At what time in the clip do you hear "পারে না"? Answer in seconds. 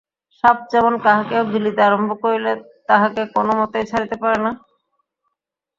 4.21-4.51